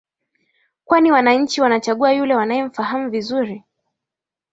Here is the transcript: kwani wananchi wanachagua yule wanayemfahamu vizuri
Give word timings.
kwani 0.85 1.11
wananchi 1.11 1.61
wanachagua 1.61 2.13
yule 2.13 2.35
wanayemfahamu 2.35 3.09
vizuri 3.09 3.63